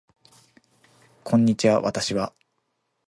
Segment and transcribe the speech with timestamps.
[1.23, 2.33] こんにちは私は